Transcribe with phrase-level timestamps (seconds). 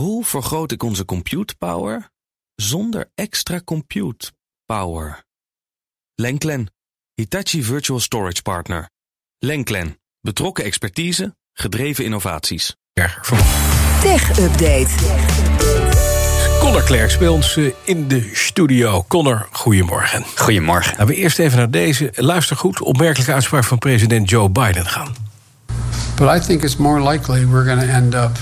[0.00, 2.10] Hoe vergroot ik onze compute power
[2.54, 4.32] zonder extra compute
[4.66, 5.24] power?
[6.14, 6.72] Lenklen,
[7.14, 8.90] Hitachi Virtual Storage Partner.
[9.38, 12.76] Lenklen, betrokken expertise, gedreven innovaties.
[14.02, 14.88] Tech Update.
[16.60, 19.04] Connor Klerks bij ons eh, in de studio.
[19.08, 20.24] Connor, goedemorgen.
[20.36, 20.90] Goedemorgen.
[20.90, 25.14] Laten we eerst even naar deze, luister goed, opmerkelijke uitspraak van president Joe Biden gaan.
[26.16, 28.38] But I think it's more likely we're going to end up,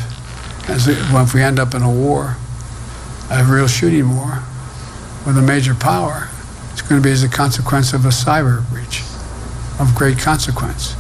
[0.69, 2.37] as if we end up in a war,
[3.31, 4.43] a real shooting war
[5.27, 6.29] with a major power.
[6.73, 9.03] It's going to be as a consequence of a cyber breach
[9.81, 10.95] of great consequence.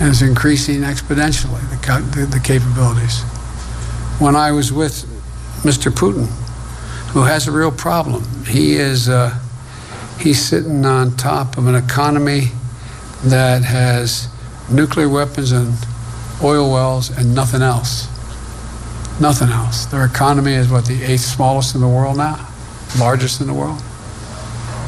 [0.00, 3.22] And it's increasing exponentially, the, the, the capabilities.
[4.20, 5.04] When I was with
[5.62, 5.90] Mr.
[5.90, 6.26] Putin,
[7.12, 9.38] who has a real problem, he is uh,
[10.20, 12.52] he's sitting on top of an economy
[13.24, 14.28] that has
[14.70, 15.74] nuclear weapons and
[16.42, 18.08] oil wells and nothing else.
[19.20, 19.86] Nothing else.
[19.86, 22.48] Their economy is what the eighth smallest in the world now,
[22.98, 23.82] largest in the world.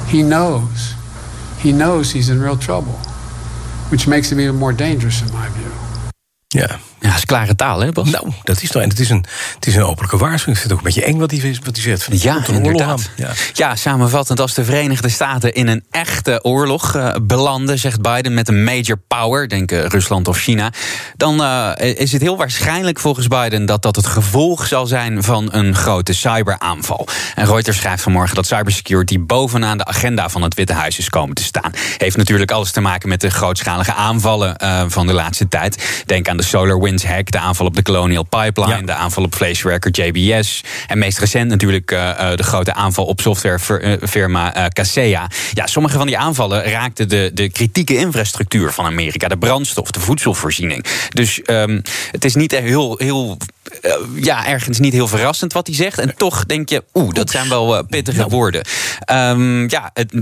[0.06, 0.94] He knows.
[1.58, 2.94] He knows he's in real trouble,
[3.90, 5.72] which makes him even more dangerous in my view.
[6.54, 6.78] Ja.
[7.00, 8.10] Ja, dat is klare taal, hè, Bas?
[8.10, 8.84] Nou, dat is nou.
[8.84, 10.56] En het is een, het is een openlijke waarschuwing.
[10.56, 12.02] Ik vind het ook een beetje eng wat hij, wat hij zegt.
[12.02, 13.10] Van, Ja, inderdaad.
[13.16, 13.30] Ja.
[13.52, 13.76] Ja.
[13.76, 18.64] samenvattend, als de Verenigde Staten in een echte oorlog eh, belanden, zegt Biden, met een
[18.64, 20.72] major power, denk eh, Rusland of China,
[21.16, 25.48] dan eh, is het heel waarschijnlijk volgens Biden dat dat het gevolg zal zijn van
[25.52, 27.06] een grote cyberaanval.
[27.34, 31.34] En Reuters schrijft vanmorgen dat cybersecurity bovenaan de agenda van het Witte Huis is komen
[31.34, 31.72] te staan.
[31.96, 34.56] Heeft natuurlijk alles te maken met de grootschalige aanvallen
[34.90, 36.02] van de laatste tijd.
[36.06, 38.82] Denk aan de SolarWinds hack, de aanval op de Colonial Pipeline, Ja.
[38.82, 40.60] de aanval op vleesverwerker JBS.
[40.86, 45.30] En meest recent natuurlijk eh, eh, de grote aanval op softwarefirma eh Kaseya.
[45.52, 49.28] Ja, sommige van die aanvallen raakten de, de kritieke infrastructuur van Amerika.
[49.28, 50.84] De brandstof, de voedselvoorziening.
[51.08, 51.80] Dus ehm,
[52.10, 55.98] het is niet heel, heel eh, ja, ergens niet heel verrassend wat hij zegt.
[55.98, 58.62] En toch denk je, oeh, dat zijn wel eh, pittige woorden.
[59.00, 60.12] Ehm, ja, het,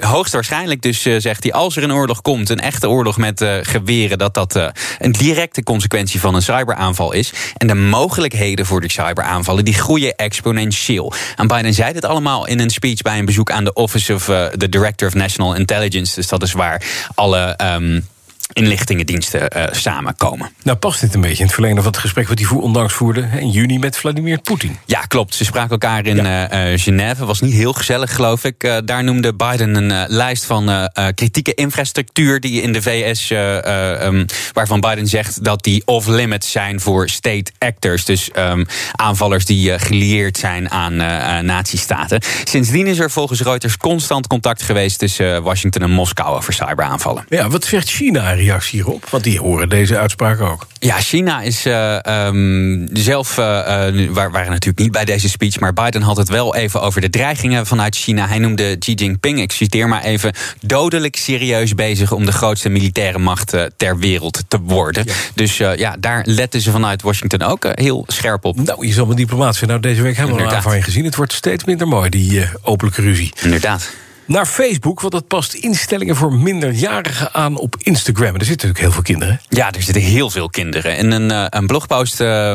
[0.00, 1.52] hoogstwaarschijnlijk dus eh, zegt hij...
[1.52, 4.18] als er een oorlog komt, een echte oorlog met geweren...
[4.18, 7.32] dat dat een directe consequentie van een cyberaanval is.
[7.56, 9.64] En de mogelijkheden voor de cyberaanvallen...
[9.64, 11.12] die groeien exponentieel.
[11.36, 13.02] En Biden zei dit allemaal in een speech...
[13.02, 14.24] bij een bezoek aan de Office of
[14.58, 16.14] the Director of National Intelligence.
[16.14, 16.82] Dus dat is waar
[17.14, 17.54] alle...
[17.56, 18.00] ehm,
[18.52, 20.50] inlichtingendiensten eh, samenkomen.
[20.62, 22.28] Nou past dit een beetje in het verlengde van het gesprek...
[22.28, 24.78] wat hij ondanks voerde in juni met Vladimir Poetin.
[24.84, 25.34] Ja, klopt.
[25.34, 27.24] Ze spraken elkaar in eh, eh, Genève.
[27.24, 28.80] Was niet heel gezellig, geloof ik.
[28.84, 34.26] Daar noemde Biden een lijst van kritieke infrastructuur die in de VS, eh, eh, ehm,
[34.52, 38.04] waarvan Biden zegt dat die off-limits zijn voor state actors.
[38.04, 40.96] Dus ehm, aanvallers die gelieerd zijn aan
[41.46, 42.22] nazistaten.
[42.44, 47.24] Sindsdien is er volgens Reuters constant contact geweest tussen Washington en Moskou over cyberaanvallen.
[47.28, 49.06] Ja, wat zegt China in reactie hierop?
[49.10, 50.66] Want die horen deze uitspraak ook.
[50.78, 56.02] Ja, China is eh, ehm, zelf, waar waren natuurlijk niet bij deze speech, maar Biden
[56.02, 58.28] had het wel even over de dreigingen vanuit China.
[58.28, 63.18] Hij noemde Xi Jinping, ik citeer maar even, dodelijk serieus bezig om de grootste militaire
[63.18, 65.06] macht ter wereld te worden.
[65.34, 68.56] Dus ja, daar letten ze vanuit Washington ook heel scherp op.
[68.60, 69.70] Nou, je zal met diplomaat zijn.
[69.70, 70.66] Nou, deze week hebben we een Inderdaad.
[70.66, 71.04] aanvang gezien.
[71.04, 73.32] Het wordt steeds minder mooi, die openlijke ruzie.
[73.42, 73.90] Inderdaad.
[74.28, 78.34] Naar Facebook, want dat past instellingen voor minderjarigen aan op Instagram.
[78.34, 79.40] En er zitten natuurlijk heel veel kinderen.
[79.48, 80.96] Ja, er zitten heel veel kinderen.
[80.96, 82.54] In een, eh, een blogpost eh,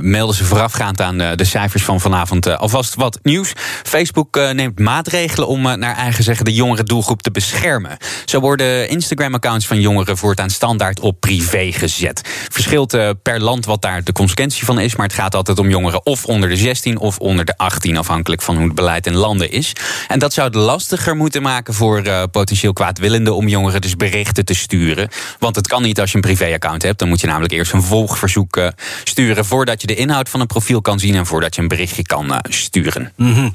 [0.00, 3.52] melden ze voorafgaand aan eh, de cijfers van vanavond alvast wat nieuws.
[3.82, 7.96] Facebook neemt maatregelen om naar eigen zeggen de jongere doelgroep te beschermen.
[8.24, 12.20] Zo worden Instagram-accounts van jongeren voortaan standaard op privé gezet.
[12.48, 16.06] Verschilt per land wat daar de consequentie van is, maar het gaat altijd om jongeren
[16.06, 19.50] of onder de 16 of onder de 18, afhankelijk van hoe het beleid in landen
[19.50, 19.72] is.
[20.08, 20.56] En dat zou het
[20.90, 25.08] lastiger moeten maken voor eh, potentieel kwaadwillenden om jongeren dus berichten te sturen.
[25.38, 26.98] Want het kan niet als je een privé-account hebt.
[26.98, 28.68] Dan moet je namelijk eerst een volgverzoek eh,
[29.04, 32.02] sturen voordat je de inhoud van een profiel kan zien en voordat je een berichtje
[32.02, 33.12] kan eh, sturen.
[33.16, 33.48] Mhm.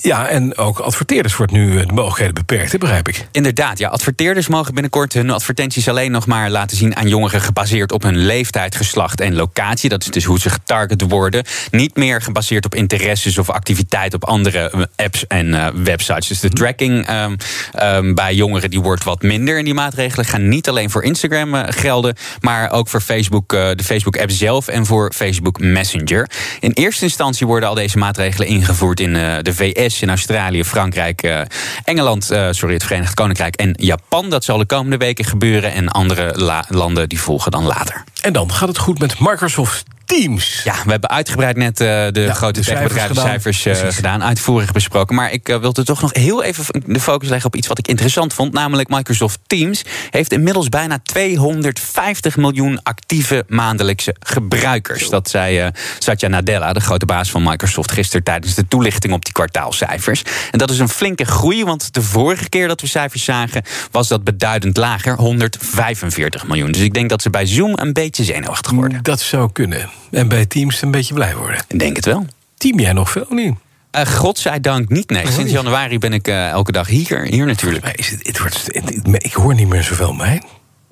[0.00, 3.26] Ja, en ook adverteerders wordt nu de mogelijkheden beperkt, hè, begrijp ik.
[3.32, 3.88] Inderdaad, ja.
[3.88, 8.16] Adverteerders mogen binnenkort hun advertenties alleen nog maar laten zien aan jongeren gebaseerd op hun
[8.16, 9.88] leeftijd, geslacht en locatie.
[9.88, 11.44] Dat is dus hoe ze getarget worden.
[11.70, 16.28] Niet meer gebaseerd op interesses of activiteit op andere apps en websites.
[16.28, 17.36] Dus de ehm,
[17.72, 19.58] ehm, bij jongeren die wordt wat minder.
[19.58, 23.70] En die maatregelen gaan niet alleen voor Instagram eh, gelden, maar ook voor Facebook, eh,
[23.74, 26.30] de Facebook-app zelf en voor Facebook Messenger.
[26.60, 31.46] In eerste instantie worden al deze maatregelen ingevoerd in eh, de VS, in Australië, Frankrijk,
[31.84, 34.30] Engeland, sorry, het Verenigd Koninkrijk en Japan.
[34.30, 38.04] Dat zal de komende weken gebeuren en andere la- landen die volgen dan later.
[38.20, 39.84] En dan gaat het goed met Microsoft
[40.18, 40.60] Teams.
[40.64, 44.20] Ja, we hebben uitgebreid net uh, de Ja, grote cijfers techbedrijvencijfers gedaan.
[44.20, 45.14] uh, uitvoerig besproken.
[45.14, 47.88] Maar ik uh, wilde toch nog heel even de focus leggen op iets wat ik
[47.88, 48.52] interessant vond.
[48.52, 55.08] Namelijk Microsoft Teams heeft inmiddels bijna 250 miljoen actieve maandelijkse gebruikers.
[55.08, 59.32] Dat zei Satya Nadella, de grote baas van Microsoft, gisteren tijdens de toelichting op die
[59.32, 60.22] kwartaalcijfers.
[60.50, 64.08] En dat is een flinke groei, want de vorige keer dat we cijfers zagen, was
[64.08, 66.72] dat beduidend lager, 145 miljoen.
[66.72, 69.02] Dus ik denk dat ze bij Zoom een beetje zenuwachtig worden.
[69.02, 70.00] Dat zou kunnen.
[70.12, 71.64] En bij Teams een beetje blij worden.
[71.68, 72.26] Ik denk het wel.
[72.56, 73.54] Team jij nog veel niet?
[73.96, 75.20] Uh, godzijdank niet, nee.
[75.22, 75.50] Sinds niet.
[75.50, 77.86] januari ben ik uh, elke dag hier, hier natuurlijk.
[77.86, 80.42] Is het, het wordt, het- ik hoor niet meer zoveel bij.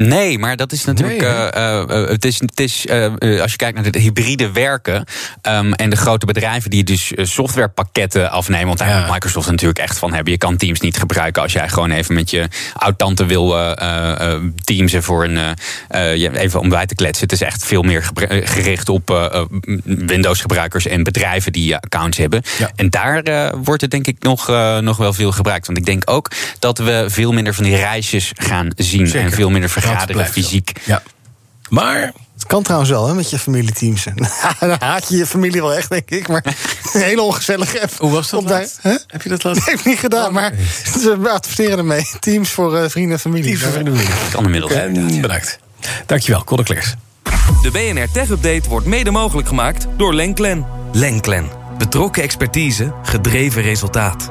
[0.08, 1.20] Nee, maar dat is natuurlijk.
[1.20, 4.52] Nee, eh, eh, het is, het is eh, eh, als je kijkt naar het hybride
[4.52, 5.05] werken.
[5.43, 8.67] ehm, en de grote bedrijven die dus eh, softwarepakketten afnemen.
[8.67, 9.00] Want daar Ja.
[9.00, 10.32] moet Microsoft natuurlijk echt van hebben.
[10.32, 14.32] Je kan Teams niet gebruiken als jij gewoon even met je oud-tante wil eh, eh,
[14.32, 15.37] eh, Teamsen voor een.
[15.88, 17.23] eh, eh, even om bij te kletsen.
[17.25, 19.44] Het is echt veel meer eh, gericht op eh, eh,
[19.85, 22.43] Windows-gebruikers en bedrijven die eh, accounts hebben.
[22.58, 22.70] Ja.
[22.76, 25.67] En daar eh, wordt het denk ik nog, eh, nog wel veel gebruikt.
[25.67, 29.06] Want ik denk ook dat we veel minder van die reisjes gaan zien.
[29.06, 29.26] Zeker.
[29.26, 30.33] En veel minder Dat vergaderen zo.
[30.33, 30.73] fysiek.
[30.85, 31.03] Ja.
[31.69, 34.05] Maar Het kan trouwens wel, hè, met je familieteams.
[34.61, 36.29] Dan haat je je familie wel echt, denk ik.
[36.29, 36.45] Maar
[36.93, 37.93] een hele ongezellige app.
[37.99, 38.79] hoe was dat laatst?
[38.81, 38.95] Hè?
[39.07, 39.67] Heb je dat laatst?
[39.67, 40.53] Heeft niet gedaan, maar
[41.03, 42.11] ze adverteren ermee.
[42.21, 43.45] Teams voor eh, vrienden en familie.
[43.45, 44.31] Teams voor vrienden en familie.
[44.31, 44.73] Kan inmiddels.
[44.73, 45.59] En bedankt.
[46.07, 46.95] Dankjewel, Conor Kleers.
[47.63, 50.67] De BNR Tech Update wordt mede mogelijk gemaakt door Lenklen.
[50.93, 51.49] Lenklen.
[51.79, 54.31] Betrokken expertise, gedreven resultaat.